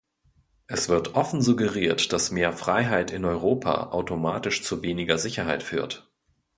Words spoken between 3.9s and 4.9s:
automatisch zu